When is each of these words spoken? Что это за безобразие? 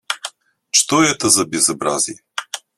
Что 0.71 1.03
это 1.03 1.29
за 1.29 1.45
безобразие? 1.45 2.23